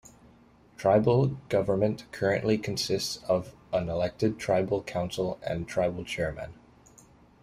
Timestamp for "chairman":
6.03-6.55